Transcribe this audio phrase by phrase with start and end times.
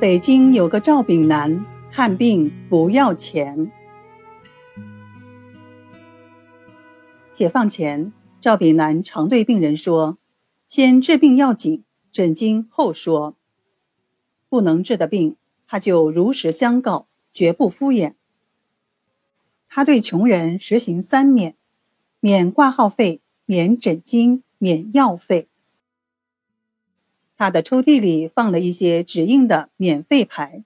[0.00, 3.70] 北京有个赵炳南，看病不要钱。
[7.34, 8.10] 解放前，
[8.40, 10.16] 赵炳南常对病人说
[10.66, 13.36] ：“先治病要紧，诊经后说。
[14.48, 15.36] 不能治的病，
[15.66, 18.14] 他就如实相告，绝不敷衍。
[19.68, 21.56] 他对穷人实行三免：
[22.20, 25.48] 免挂号费，免诊金，免药费。”
[27.40, 30.62] 他的抽屉里放了一些纸印的免费牌。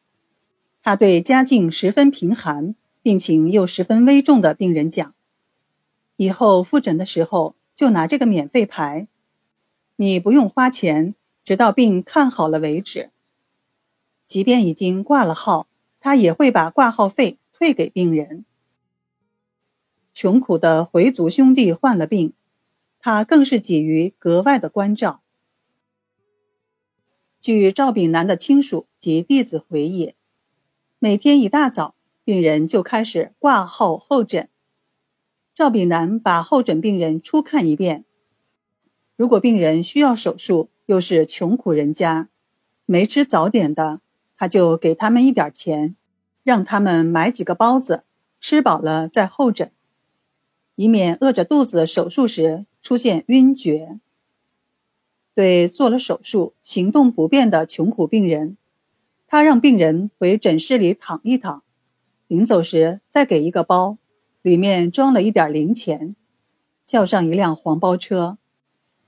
[0.82, 5.14] 他对家境十分贫寒、病情又十分危重的病人讲
[6.18, 9.06] ：“以后复诊的时候就拿这个免费牌，
[9.94, 13.10] 你不用花钱，直到病看好了为止。
[14.26, 15.68] 即便已经挂了号，
[16.00, 18.44] 他也会把挂号费退给病人。
[20.12, 22.32] 穷苦的回族兄弟患了病，
[22.98, 25.20] 他更是给予格外的关照。”
[27.44, 30.14] 据赵炳南的亲属及弟子回忆，
[30.98, 34.48] 每天一大早，病人就开始挂号候诊。
[35.54, 38.06] 赵炳南把候诊病人初看一遍，
[39.14, 42.30] 如果病人需要手术，又是穷苦人家，
[42.86, 44.00] 没吃早点的，
[44.38, 45.94] 他就给他们一点钱，
[46.42, 48.04] 让他们买几个包子，
[48.40, 49.70] 吃饱了再候诊，
[50.76, 54.00] 以免饿着肚子手术时出现晕厥。
[55.34, 58.56] 对做了手术、行动不便的穷苦病人，
[59.26, 61.64] 他让病人回诊室里躺一躺，
[62.28, 63.98] 临走时再给一个包，
[64.42, 66.14] 里面装了一点零钱，
[66.86, 68.38] 叫上一辆黄包车，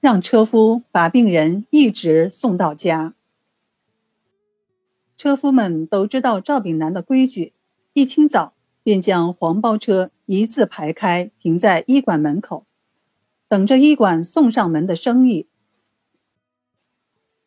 [0.01, 3.15] 让车夫把病人一直送到家。
[5.17, 7.53] 车夫们都知道赵炳南的规矩，
[7.93, 12.67] 一清早便将黄包车一字排开，停在医馆门口，
[13.49, 15.47] 等着医馆送上门的生意。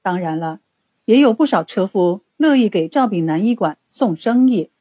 [0.01, 0.61] 当然了，
[1.05, 4.71] 也有不少车夫乐意给赵炳南医馆送生意。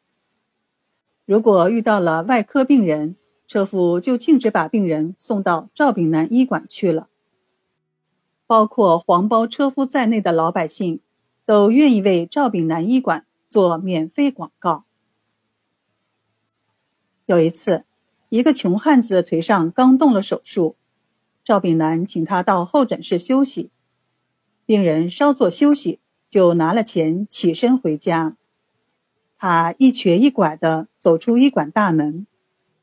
[1.25, 7.09] 如果遇到了外科病人，车夫就径直把病人送到赵炳南医馆去了。
[8.47, 11.01] 包括黄包车夫在内的老百姓，
[11.45, 14.84] 都愿意为赵炳南医馆做免费广告。
[17.27, 17.84] 有一次，
[18.31, 20.77] 一个穷汉子腿上刚动了手术，
[21.45, 23.71] 赵炳南请他到候诊室休息。
[24.69, 25.99] 病人稍作休息，
[26.29, 28.37] 就拿了钱起身回家。
[29.39, 32.27] 他一瘸一拐地走出医馆大门，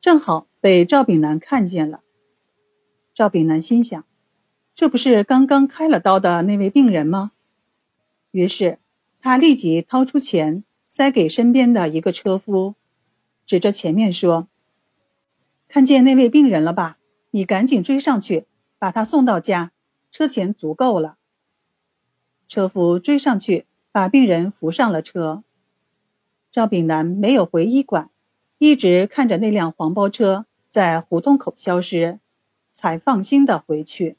[0.01, 2.01] 正好被赵炳南看见了。
[3.13, 4.03] 赵炳南心想
[4.73, 7.33] ：“这不是刚刚开了刀的那位病人吗？”
[8.33, 8.79] 于是
[9.21, 12.73] 他立即掏出钱塞给身边的一个车夫，
[13.45, 14.47] 指着前面说
[15.69, 16.97] ：“看见那位病人了吧？
[17.29, 18.47] 你赶紧追上去，
[18.79, 19.71] 把他送到家，
[20.11, 21.17] 车钱足够了。”
[22.47, 25.43] 车夫追上去，把病人扶上了车。
[26.51, 28.09] 赵炳南没有回医馆，
[28.57, 32.19] 一直看着那辆黄包车在胡同口消失，
[32.71, 34.17] 才放心的回去。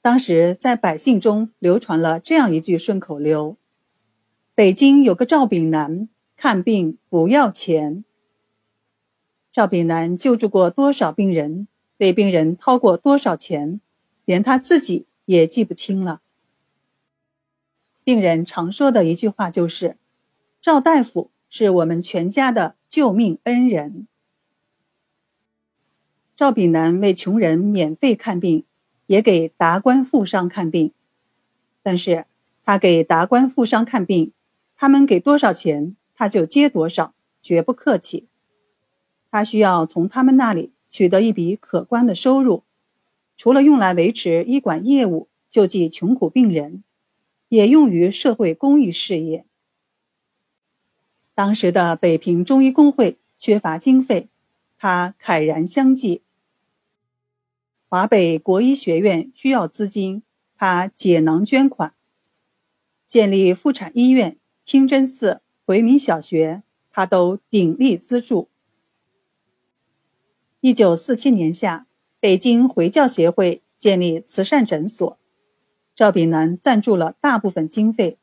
[0.00, 3.56] 当时在百姓中流传了这样一句顺口溜
[4.54, 8.04] ：“北京有个赵炳南，看病不要钱。”
[9.52, 13.80] 赵炳南救助过多少病人，为病人掏过多少钱，
[14.24, 15.06] 连他自己。
[15.28, 16.22] 也记不清了。
[18.02, 19.98] 病人常说的一句话就是
[20.62, 24.08] ：“赵大夫是我们全家的救命恩人。”
[26.34, 28.64] 赵炳南为穷人免费看病，
[29.04, 30.94] 也给达官富商看病。
[31.82, 32.24] 但是
[32.64, 34.32] 他给达官富商看病，
[34.76, 37.12] 他们给多少钱，他就接多少，
[37.42, 38.26] 绝不客气。
[39.30, 42.62] 他需要从他们那里取得一笔可观的收入。
[43.38, 46.82] 除了用来维持医馆业务、救济穷苦病人，
[47.48, 49.46] 也用于社会公益事业。
[51.36, 54.28] 当时的北平中医工会缺乏经费，
[54.76, 56.22] 他慨然相继；
[57.88, 60.24] 华北国医学院需要资金，
[60.56, 61.92] 他解囊捐款；
[63.06, 68.48] 建立妇产医院、清真寺、回民小学，他都鼎力资助。
[70.60, 71.87] 一九四七年夏。
[72.20, 75.16] 北京回教协会建立慈善诊所，
[75.94, 78.18] 赵炳南赞助了大部分经费，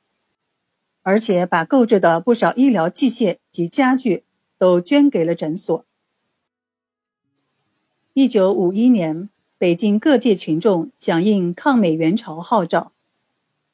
[1.02, 4.26] 而且把购置的不少医疗器械及家具
[4.58, 5.86] 都捐给了诊所。
[8.12, 12.92] 一九五一年，北京各界群众响应抗美援朝号召，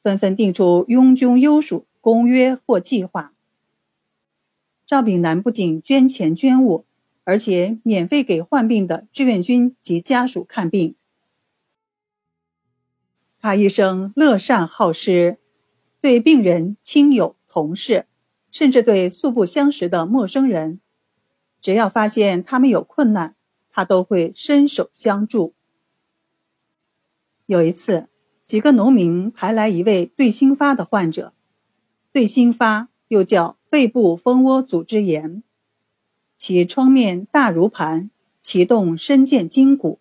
[0.00, 3.34] 纷纷定出拥军优属公约或计划。
[4.86, 6.84] 赵炳南不仅捐钱捐物。
[7.24, 10.94] 而且免费给患病的志愿军及家属看病。
[13.40, 15.38] 他一生乐善好施，
[16.00, 18.06] 对病人、亲友、同事，
[18.50, 20.80] 甚至对素不相识的陌生人，
[21.60, 23.34] 只要发现他们有困难，
[23.70, 25.54] 他都会伸手相助。
[27.46, 28.08] 有一次，
[28.46, 31.34] 几个农民抬来一位对心发的患者，
[32.12, 35.42] 对心发又叫背部蜂窝组织炎，
[36.44, 38.10] 其创面大如盘，
[38.40, 40.00] 其动深见筋骨。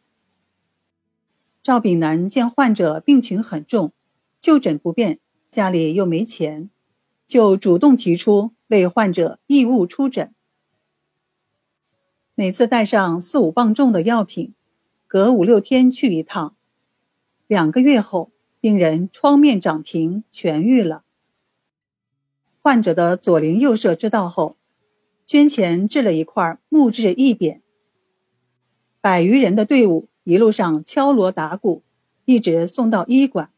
[1.62, 3.94] 赵炳南见患者病情很重，
[4.40, 5.20] 就诊不便，
[5.52, 6.72] 家里又没钱，
[7.28, 10.34] 就主动提出为患者义务出诊。
[12.34, 14.56] 每次带上四五磅重的药品，
[15.06, 16.56] 隔五六天去一趟。
[17.46, 21.04] 两个月后，病人疮面长平，痊愈了。
[22.64, 24.56] 患者的左邻右舍知道后，
[25.32, 27.62] 捐钱制了一块木质义匾。
[29.00, 30.10] 百余人的队伍。
[30.26, 31.84] 一路上敲锣打鼓，
[32.26, 33.50] 一直送到医馆。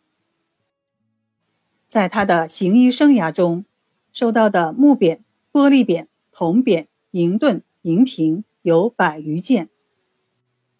[1.87, 3.65] 在他的行医生涯中，
[4.11, 5.21] 收到的木匾、
[5.51, 9.67] 玻璃匾、铜匾、银盾、银瓶有百余件，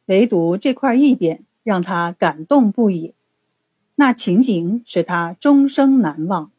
[0.06, 3.16] 唯独这块义匾让他感动不已，
[3.96, 6.52] 那情景使他终生难忘。